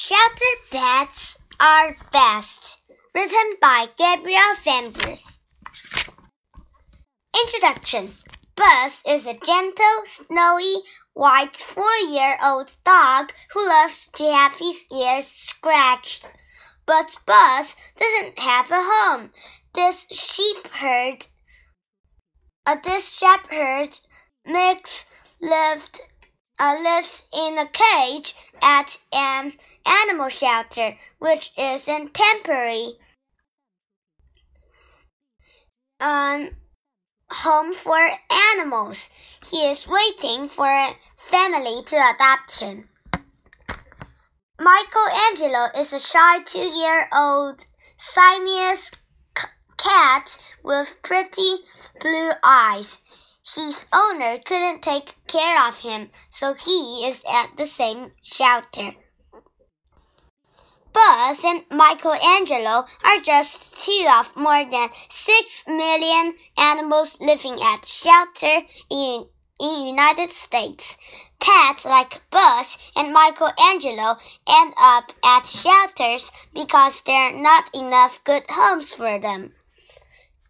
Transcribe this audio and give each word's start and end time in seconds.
Shelter 0.00 0.54
pets 0.70 1.36
are 1.58 1.96
best. 2.12 2.82
Written 3.16 3.56
by 3.60 3.88
Gabriel 3.98 4.54
Fambris. 4.54 5.40
Introduction 7.42 8.14
Buzz 8.54 9.02
is 9.04 9.26
a 9.26 9.36
gentle, 9.44 10.02
snowy, 10.04 10.84
white 11.14 11.56
four 11.56 11.96
year 12.08 12.38
old 12.40 12.76
dog 12.84 13.32
who 13.50 13.68
loves 13.68 14.08
to 14.14 14.22
have 14.22 14.54
his 14.54 14.84
ears 14.92 15.26
scratched. 15.26 16.28
But 16.86 17.16
Buzz 17.26 17.74
doesn't 17.96 18.38
have 18.38 18.70
a 18.70 18.80
home. 18.80 19.32
This 19.74 20.06
sheep 20.12 20.68
herd, 20.68 21.26
uh, 22.66 22.76
this 22.84 23.18
shepherd 23.18 23.98
mix 24.46 25.04
lived 25.40 26.00
uh, 26.58 26.76
lives 26.82 27.22
in 27.32 27.58
a 27.58 27.66
cage 27.66 28.34
at 28.62 28.98
an 29.12 29.52
animal 29.86 30.28
shelter, 30.28 30.96
which 31.18 31.52
is 31.56 31.84
temporary 32.12 32.94
um, 36.00 36.50
home 37.30 37.74
for 37.74 37.98
animals. 38.54 39.08
He 39.50 39.68
is 39.70 39.86
waiting 39.86 40.48
for 40.48 40.66
a 40.66 40.96
family 41.16 41.82
to 41.84 41.96
adopt 41.96 42.60
him. 42.60 42.88
Michelangelo 44.60 45.66
is 45.76 45.92
a 45.92 46.00
shy 46.00 46.40
two 46.42 46.58
year 46.58 47.08
old 47.14 47.64
Siamese 47.96 48.90
cat 49.76 50.36
with 50.64 50.96
pretty 51.02 51.58
blue 52.00 52.32
eyes. 52.42 52.98
His 53.54 53.86
owner 53.94 54.38
couldn't 54.44 54.82
take 54.82 55.14
care 55.26 55.66
of 55.66 55.78
him, 55.78 56.10
so 56.30 56.52
he 56.52 57.06
is 57.06 57.22
at 57.26 57.56
the 57.56 57.66
same 57.66 58.12
shelter. 58.22 58.94
Buzz 60.92 61.44
and 61.44 61.64
Michelangelo 61.70 62.84
are 63.04 63.20
just 63.22 63.84
two 63.84 64.06
of 64.10 64.36
more 64.36 64.64
than 64.64 64.90
six 65.08 65.64
million 65.66 66.34
animals 66.58 67.18
living 67.20 67.58
at 67.62 67.86
shelter 67.86 68.66
in 68.90 69.28
in 69.60 69.86
United 69.86 70.30
States. 70.30 70.96
Pets 71.40 71.84
like 71.84 72.20
Buzz 72.30 72.76
and 72.96 73.12
Michelangelo 73.12 74.18
end 74.48 74.74
up 74.76 75.12
at 75.24 75.46
shelters 75.46 76.30
because 76.52 77.00
there 77.02 77.30
are 77.30 77.32
not 77.32 77.74
enough 77.74 78.22
good 78.24 78.44
homes 78.48 78.92
for 78.92 79.18
them. 79.18 79.54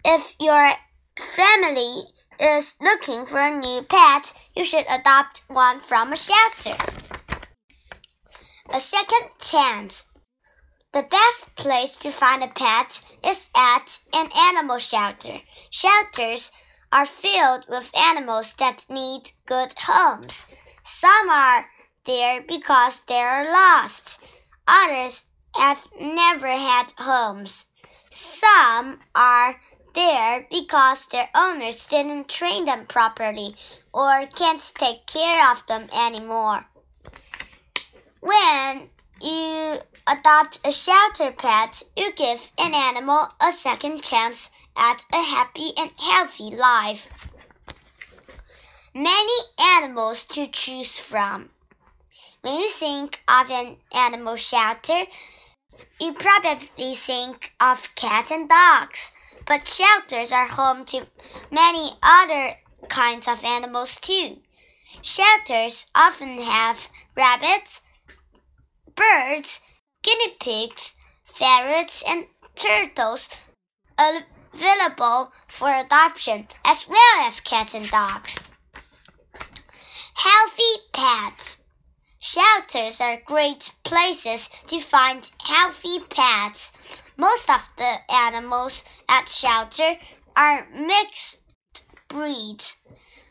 If 0.04 0.34
your 0.40 0.72
family 1.18 2.04
is 2.40 2.74
looking 2.80 3.26
for 3.26 3.40
a 3.40 3.58
new 3.58 3.82
pet, 3.82 4.32
you 4.54 4.64
should 4.64 4.86
adopt 4.88 5.42
one 5.48 5.80
from 5.80 6.12
a 6.12 6.16
shelter. 6.16 6.76
A 8.70 8.80
second 8.80 9.30
chance. 9.40 10.04
The 10.92 11.02
best 11.02 11.54
place 11.56 11.96
to 11.98 12.10
find 12.10 12.42
a 12.42 12.48
pet 12.48 13.00
is 13.24 13.50
at 13.56 14.00
an 14.14 14.30
animal 14.36 14.78
shelter. 14.78 15.40
Shelters 15.70 16.50
are 16.92 17.06
filled 17.06 17.66
with 17.68 17.96
animals 17.96 18.54
that 18.54 18.86
need 18.88 19.30
good 19.46 19.74
homes. 19.78 20.46
Some 20.82 21.28
are 21.30 21.66
there 22.04 22.42
because 22.42 23.02
they 23.02 23.20
are 23.20 23.52
lost. 23.52 24.24
Others 24.66 25.24
have 25.56 25.86
never 26.00 26.48
had 26.48 26.92
homes. 26.98 27.66
Some 28.10 29.00
are 29.14 29.60
there 29.98 30.46
because 30.48 31.06
their 31.08 31.28
owners 31.34 31.86
didn't 31.86 32.28
train 32.28 32.64
them 32.66 32.86
properly 32.86 33.52
or 33.92 34.28
can't 34.36 34.72
take 34.76 35.04
care 35.06 35.50
of 35.50 35.66
them 35.66 35.88
anymore. 35.92 36.64
When 38.20 38.90
you 39.20 39.78
adopt 40.06 40.60
a 40.64 40.70
shelter 40.70 41.32
pet, 41.32 41.82
you 41.96 42.12
give 42.12 42.52
an 42.58 42.74
animal 42.74 43.28
a 43.40 43.50
second 43.50 44.02
chance 44.04 44.50
at 44.76 45.04
a 45.12 45.20
happy 45.20 45.70
and 45.76 45.90
healthy 45.98 46.54
life. 46.54 47.08
Many 48.94 49.38
animals 49.60 50.24
to 50.26 50.46
choose 50.46 50.96
from. 50.96 51.50
When 52.42 52.54
you 52.60 52.68
think 52.68 53.20
of 53.26 53.50
an 53.50 53.76
animal 53.92 54.36
shelter, 54.36 55.06
you 56.00 56.12
probably 56.12 56.94
think 56.94 57.52
of 57.60 57.94
cats 57.96 58.30
and 58.30 58.48
dogs 58.48 59.10
but 59.48 59.66
shelters 59.66 60.30
are 60.30 60.46
home 60.46 60.84
to 60.84 61.06
many 61.50 61.90
other 62.02 62.54
kinds 62.88 63.26
of 63.26 63.42
animals 63.42 63.96
too. 63.96 64.36
Shelters 65.00 65.86
often 65.94 66.38
have 66.38 66.88
rabbits, 67.16 67.80
birds, 68.94 69.60
guinea 70.02 70.36
pigs, 70.38 70.94
ferrets, 71.24 72.04
and 72.06 72.26
turtles 72.54 73.28
available 73.98 75.32
for 75.48 75.70
adoption, 75.70 76.46
as 76.64 76.86
well 76.86 77.20
as 77.20 77.40
cats 77.40 77.74
and 77.74 77.88
dogs. 77.90 78.38
Healthy 80.14 80.82
pets. 80.92 81.58
Shelters 82.18 83.00
are 83.00 83.22
great 83.24 83.70
places 83.84 84.48
to 84.66 84.80
find 84.80 85.30
healthy 85.42 86.00
pets. 86.00 86.72
Most 87.20 87.50
of 87.50 87.68
the 87.76 87.96
animals 88.08 88.84
at 89.08 89.28
shelter 89.28 89.96
are 90.36 90.68
mixed 90.70 91.40
breeds, 92.06 92.76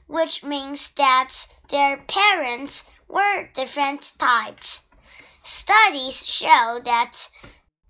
which 0.07 0.43
means 0.43 0.89
that 0.97 1.33
their 1.69 1.95
parents 1.95 2.83
were 3.07 3.49
different 3.53 4.11
types. 4.17 4.81
Studies 5.41 6.27
show 6.27 6.81
that 6.83 7.29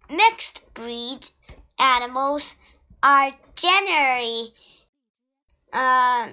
mixed 0.07 0.71
breed 0.75 1.27
animals 1.79 2.55
are 3.01 3.31
generally 3.55 4.53
uh, 5.73 6.29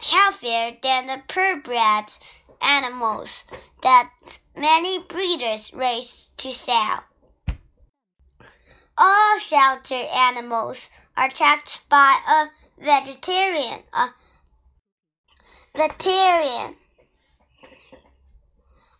healthier 0.00 0.76
than 0.82 1.06
the 1.06 1.22
purebred 1.28 2.12
animals 2.60 3.44
that 3.80 4.10
many 4.54 4.98
breeders 4.98 5.72
raise 5.72 6.30
to 6.36 6.52
sell. 6.52 7.04
All 9.00 9.38
shelter 9.38 9.94
animals 9.94 10.90
are 11.16 11.28
checked 11.28 11.88
by 11.88 12.18
a 12.28 12.82
vegetarian. 12.82 13.84
A 13.92 14.08
veterinarian 15.76 16.74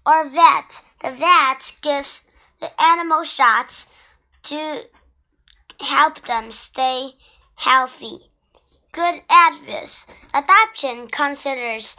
or 0.06 0.28
vet. 0.28 0.82
The 1.02 1.10
vet 1.10 1.72
gives 1.82 2.22
the 2.60 2.70
animal 2.80 3.24
shots 3.24 3.88
to 4.44 4.84
help 5.80 6.20
them 6.22 6.52
stay 6.52 7.10
healthy. 7.56 8.30
Good 8.92 9.22
advice. 9.28 10.06
Adoption 10.32 11.08
considers 11.08 11.96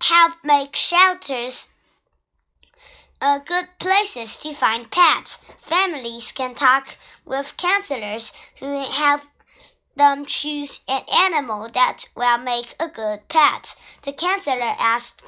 help 0.00 0.34
make 0.44 0.76
shelters 0.76 1.68
uh, 3.20 3.38
good 3.40 3.68
places 3.78 4.36
to 4.38 4.52
find 4.52 4.90
pets. 4.90 5.38
Families 5.60 6.32
can 6.32 6.54
talk 6.54 6.96
with 7.24 7.56
counselors 7.56 8.32
who 8.58 8.84
help 8.90 9.22
them 9.96 10.24
choose 10.24 10.80
an 10.88 11.02
animal 11.12 11.68
that 11.74 12.08
will 12.16 12.38
make 12.38 12.74
a 12.78 12.88
good 12.88 13.28
pet. 13.28 13.74
The 14.02 14.12
counselor 14.12 14.74
asks 14.78 15.24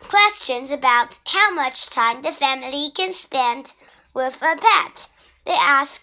questions 0.00 0.70
about 0.70 1.18
how 1.26 1.54
much 1.54 1.90
time 1.90 2.22
the 2.22 2.32
family 2.32 2.90
can 2.94 3.12
spend 3.12 3.74
with 4.14 4.36
a 4.42 4.56
pet. 4.56 5.08
They 5.44 5.52
ask 5.52 6.02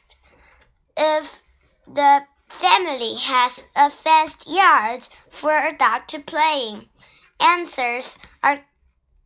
if 0.95 1.41
the 1.88 2.23
family 2.47 3.16
has 3.16 3.63
a 3.75 3.89
fenced 3.89 4.47
yard 4.47 5.07
for 5.29 5.51
a 5.51 5.75
dog 5.78 6.07
to 6.07 6.19
play 6.19 6.69
in. 6.72 6.89
Answers 7.39 8.18
are 8.44 8.59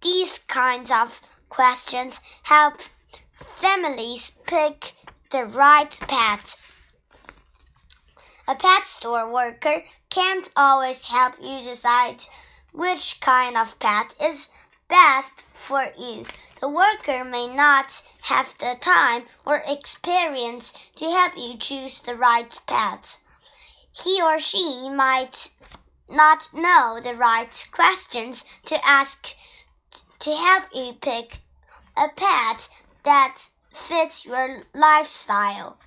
these 0.04 0.40
kinds 0.40 0.92
of 0.92 1.22
questions 1.50 2.20
help 2.44 2.76
families 3.56 4.32
pick 4.46 4.92
the 5.32 5.46
right 5.46 5.98
pet. 6.02 6.56
A 8.48 8.56
pet 8.56 8.84
store 8.84 9.32
worker 9.32 9.84
can't 10.10 10.50
always 10.56 11.10
help 11.10 11.36
you 11.42 11.62
decide 11.64 12.26
which 12.74 13.22
kind 13.22 13.56
of 13.56 13.80
pet 13.80 14.14
is 14.22 14.50
best 14.90 15.46
for 15.54 15.88
you. 15.98 16.26
The 16.60 16.68
worker 16.68 17.24
may 17.24 17.48
not 17.48 18.02
have 18.24 18.54
the 18.60 18.76
time 18.82 19.24
or 19.46 19.64
experience 19.66 20.74
to 20.98 21.06
help 21.06 21.38
you 21.38 21.58
choose 21.58 22.02
the 22.02 22.16
right 22.16 22.60
pet. 22.68 23.20
He 23.96 24.22
or 24.22 24.40
she 24.40 24.90
might 24.90 25.50
not 26.10 26.50
know 26.54 27.00
the 27.02 27.16
right 27.16 27.70
questions 27.72 28.44
to 28.66 28.86
ask 28.86 29.34
to 30.24 30.32
help 30.34 30.64
you 30.74 30.94
pick 30.94 31.40
a 31.98 32.08
pet 32.16 32.70
that 33.04 33.38
fits 33.74 34.26
your 34.26 34.64
lifestyle. 34.74 35.78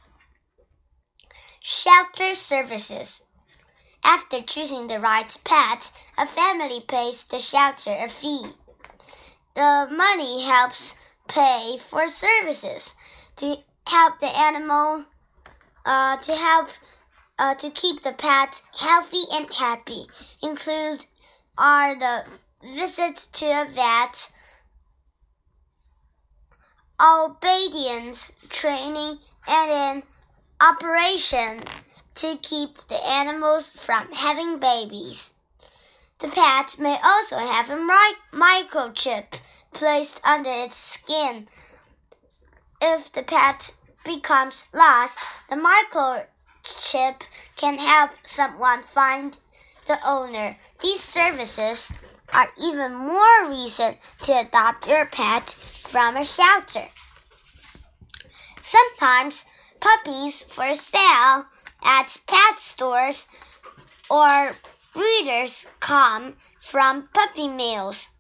Shelter 1.61 2.35
services. 2.35 3.23
After 4.05 4.43
choosing 4.43 4.89
the 4.89 5.01
right 5.01 5.35
pet, 5.43 5.91
a 6.19 6.27
family 6.27 6.83
pays 6.87 7.25
the 7.25 7.39
shelter 7.39 7.97
a 7.99 8.11
fee. 8.11 8.45
The 9.55 9.89
money 9.91 10.43
helps 10.43 10.95
pay 11.29 11.79
for 11.89 12.07
services 12.11 12.95
to 13.37 13.57
help 13.87 14.21
the 14.21 14.37
animal 14.37 15.07
uh, 15.87 16.19
to 16.19 16.37
help 16.37 16.69
uh, 17.39 17.55
to 17.55 17.71
keep 17.71 18.03
the 18.03 18.13
pet 18.13 18.61
healthy 18.79 19.25
and 19.33 19.51
happy. 19.55 20.07
Include 20.43 21.07
are 21.57 21.95
the 21.99 22.25
visits 22.75 23.27
to 23.29 23.47
a 23.47 23.67
vet, 23.73 24.31
obedience 27.01 28.33
training, 28.49 29.19
and 29.47 29.71
an 29.71 30.03
operation 30.61 31.63
to 32.15 32.39
keep 32.43 32.77
the 32.89 33.07
animals 33.07 33.71
from 33.71 34.13
having 34.13 34.59
babies. 34.59 35.33
The 36.19 36.29
pet 36.29 36.79
may 36.79 36.99
also 37.05 37.37
have 37.37 37.69
a 37.71 37.77
microchip 38.33 39.39
placed 39.73 40.21
under 40.25 40.51
its 40.51 40.77
skin. 40.77 41.47
If 42.81 43.13
the 43.13 43.23
pet 43.23 43.73
becomes 44.05 44.67
lost, 44.73 45.19
the 45.51 45.57
microchip 45.57 47.23
can 47.57 47.79
help 47.79 48.13
someone 48.25 48.83
find 48.83 49.39
the 49.87 49.99
owner. 50.07 50.57
These 50.81 51.03
services 51.03 51.93
are 52.33 52.49
even 52.61 52.95
more 52.95 53.49
reason 53.49 53.97
to 54.23 54.41
adopt 54.41 54.87
your 54.87 55.07
pet 55.07 55.51
from 55.51 56.17
a 56.17 56.25
shelter. 56.25 56.87
Sometimes 58.63 59.45
puppies 59.81 60.43
for 60.43 60.75
sale 60.75 61.47
at 61.85 62.17
pet 62.27 62.59
stores 62.59 63.27
or 64.11 64.57
breeders 64.93 65.67
come 65.81 66.35
from 66.61 67.09
puppy 67.13 67.49
mills. 67.49 68.11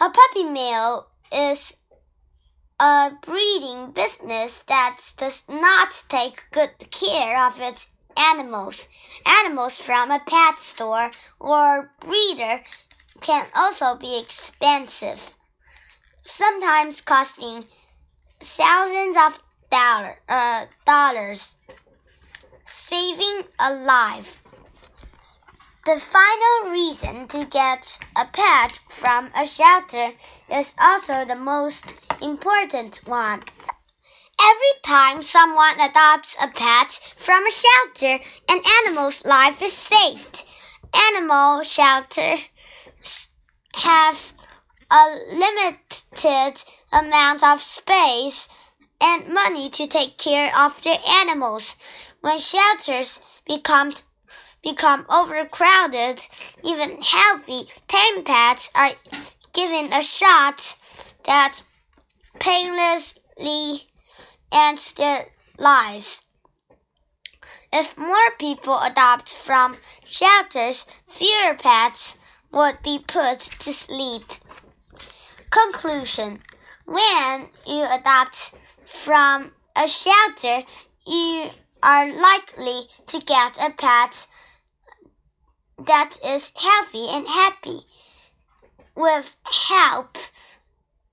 A 0.00 0.10
puppy 0.10 0.44
mill 0.44 1.06
is 1.32 1.72
a 2.80 3.12
breeding 3.22 3.92
business 3.92 4.64
that 4.66 4.98
does 5.16 5.42
not 5.48 6.02
take 6.08 6.50
good 6.50 6.90
care 6.90 7.46
of 7.46 7.60
its 7.60 7.86
animals. 8.16 8.88
Animals 9.24 9.78
from 9.78 10.10
a 10.10 10.20
pet 10.20 10.58
store 10.58 11.10
or 11.40 11.90
breeder 12.00 12.62
can 13.20 13.46
also 13.54 13.94
be 13.96 14.18
expensive, 14.18 15.36
sometimes 16.22 17.00
costing 17.00 17.64
thousands 18.40 19.16
of 19.16 19.40
dollar, 19.70 20.18
uh, 20.28 20.66
dollars. 20.84 21.56
Saving 22.66 23.42
a 23.58 23.72
life. 23.74 24.42
The 25.84 25.98
final 25.98 26.72
reason 26.72 27.26
to 27.28 27.44
get 27.44 27.98
a 28.14 28.24
pet 28.24 28.78
from 28.88 29.30
a 29.34 29.46
shelter 29.46 30.12
is 30.48 30.74
also 30.78 31.24
the 31.24 31.34
most 31.34 31.92
important 32.20 33.00
one. 33.04 33.42
Every 34.44 34.80
time 34.82 35.22
someone 35.22 35.78
adopts 35.78 36.34
a 36.42 36.48
pet 36.48 36.98
from 37.16 37.46
a 37.46 37.50
shelter, 37.52 38.24
an 38.48 38.60
animal's 38.84 39.24
life 39.24 39.62
is 39.62 39.72
saved. 39.72 40.42
Animal 40.92 41.62
shelters 41.62 42.40
have 43.76 44.32
a 44.90 45.18
limited 45.32 46.64
amount 46.92 47.44
of 47.44 47.60
space 47.60 48.48
and 49.00 49.32
money 49.32 49.70
to 49.70 49.86
take 49.86 50.18
care 50.18 50.52
of 50.58 50.82
their 50.82 50.98
animals. 51.06 51.76
When 52.20 52.38
shelters 52.38 53.20
become 53.46 53.92
become 54.60 55.06
overcrowded, 55.08 56.20
even 56.64 57.00
healthy 57.00 57.68
tame 57.86 58.24
pets 58.24 58.70
are 58.74 58.92
given 59.52 59.92
a 59.92 60.02
shot 60.02 60.76
that 61.26 61.62
painlessly 62.40 63.86
ends 64.52 64.92
their 64.92 65.26
lives. 65.58 66.22
If 67.72 67.96
more 67.96 68.30
people 68.38 68.78
adopt 68.78 69.32
from 69.32 69.78
shelters, 70.04 70.84
fewer 71.08 71.54
pets 71.54 72.18
would 72.52 72.82
be 72.82 72.98
put 72.98 73.40
to 73.40 73.72
sleep. 73.72 74.24
Conclusion 75.50 76.42
When 76.84 77.48
you 77.66 77.84
adopt 77.90 78.52
from 78.84 79.52
a 79.74 79.88
shelter, 79.88 80.64
you 81.06 81.50
are 81.82 82.12
likely 82.12 82.88
to 83.06 83.18
get 83.20 83.56
a 83.58 83.70
pet 83.70 84.26
that 85.78 86.18
is 86.24 86.52
healthy 86.54 87.08
and 87.08 87.26
happy. 87.26 87.80
With 88.94 89.34
help 89.44 90.18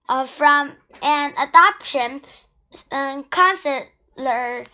uh, 0.10 0.26
from 0.26 0.76
an 1.02 1.34
adoption 1.38 2.22
um, 2.92 3.24
counselor 3.26 4.66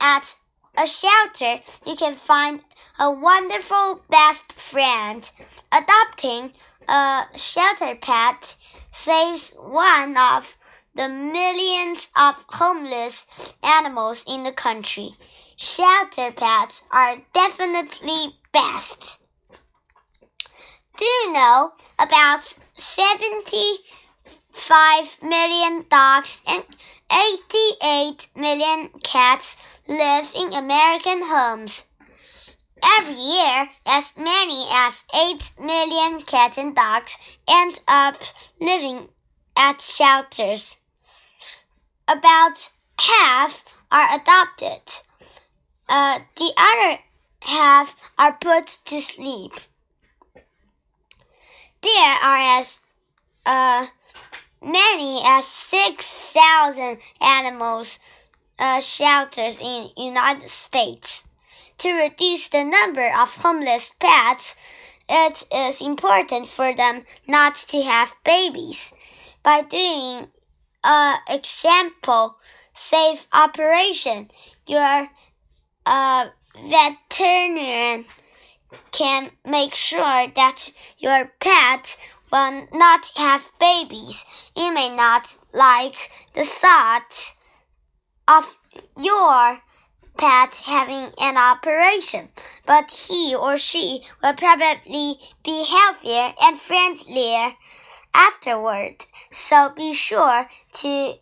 at 0.00 0.34
a 0.76 0.86
shelter, 0.86 1.60
you 1.86 1.96
can 1.96 2.14
find 2.16 2.60
a 2.98 3.10
wonderful 3.10 4.02
best 4.10 4.52
friend. 4.52 5.30
Adopting 5.72 6.52
a 6.88 7.22
shelter 7.36 7.94
pet 7.96 8.56
saves 8.90 9.50
one 9.50 10.16
of 10.16 10.56
the 10.94 11.08
millions 11.08 12.08
of 12.16 12.44
homeless 12.48 13.26
animals 13.62 14.24
in 14.28 14.44
the 14.44 14.52
country. 14.52 15.10
Shelter 15.56 16.32
pets 16.32 16.82
are 16.90 17.16
definitely 17.32 18.36
best. 18.52 19.20
Do 20.96 21.04
you 21.04 21.32
know 21.32 21.72
about 21.98 22.54
75 24.56 25.22
million 25.22 25.84
dogs 25.90 26.40
and 26.46 26.64
88 27.10 28.28
million 28.36 28.88
cats 29.02 29.56
live 29.88 30.30
in 30.34 30.52
American 30.52 31.22
homes? 31.24 31.84
Every 32.98 33.14
year, 33.14 33.68
as 33.84 34.12
many 34.16 34.66
as 34.70 35.02
8 35.12 35.52
million 35.58 36.22
cats 36.22 36.58
and 36.58 36.74
dogs 36.74 37.16
end 37.48 37.80
up 37.88 38.14
living 38.60 39.08
at 39.56 39.80
shelters. 39.80 40.76
About 42.06 42.70
half 43.00 43.64
are 43.90 44.20
adopted. 44.20 44.82
Uh, 45.88 46.20
the 46.36 46.52
other 46.56 46.98
half 47.42 47.96
are 48.18 48.34
put 48.40 48.78
to 48.84 49.00
sleep. 49.00 49.52
There 51.82 52.18
are 52.22 52.58
as 52.58 52.80
uh, 53.46 53.86
many 54.64 55.20
as 55.24 55.46
6,000 55.46 56.98
animals 57.20 57.98
uh, 58.58 58.80
shelters 58.80 59.58
in 59.60 59.90
United 59.96 60.48
States. 60.48 61.24
To 61.78 61.92
reduce 61.92 62.48
the 62.48 62.64
number 62.64 63.06
of 63.06 63.36
homeless 63.36 63.92
pets, 63.98 64.56
it 65.08 65.44
is 65.52 65.80
important 65.80 66.48
for 66.48 66.72
them 66.74 67.04
not 67.26 67.56
to 67.68 67.82
have 67.82 68.14
babies. 68.24 68.92
By 69.42 69.62
doing 69.62 70.28
an 70.82 71.18
example 71.28 72.36
safe 72.72 73.26
operation, 73.32 74.30
your 74.66 75.08
uh, 75.84 76.28
veterinarian 76.68 78.06
can 78.92 79.30
make 79.44 79.74
sure 79.74 80.28
that 80.34 80.70
your 80.98 81.32
pet 81.40 81.96
will 82.34 82.66
not 82.72 83.12
have 83.14 83.48
babies. 83.60 84.24
You 84.56 84.74
may 84.74 84.90
not 84.90 85.38
like 85.52 86.10
the 86.34 86.44
thought 86.44 87.34
of 88.26 88.56
your 88.98 89.60
pet 90.16 90.60
having 90.64 91.12
an 91.20 91.36
operation, 91.36 92.28
but 92.66 92.90
he 92.90 93.36
or 93.36 93.56
she 93.56 94.02
will 94.20 94.34
probably 94.34 95.14
be 95.44 95.64
healthier 95.64 96.34
and 96.42 96.58
friendlier 96.58 97.52
afterward. 98.12 99.06
So 99.30 99.70
be 99.70 99.94
sure 99.94 100.48
to 100.80 101.14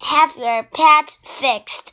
have 0.00 0.36
your 0.36 0.64
pet 0.64 1.16
fixed. 1.24 1.90